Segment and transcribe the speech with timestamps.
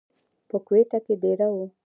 [0.49, 1.65] پۀ کوئټه کښې دېره وو،